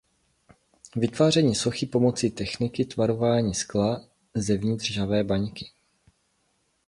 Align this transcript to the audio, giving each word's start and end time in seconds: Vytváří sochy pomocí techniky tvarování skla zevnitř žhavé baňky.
Vytváří 0.95 1.55
sochy 1.55 1.85
pomocí 1.85 2.31
techniky 2.31 2.85
tvarování 2.85 3.53
skla 3.53 4.05
zevnitř 4.33 4.91
žhavé 4.91 5.23
baňky. 5.23 5.65